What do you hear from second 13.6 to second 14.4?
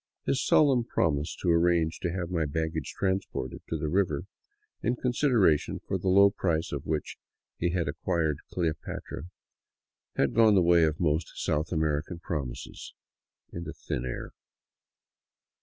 thin air.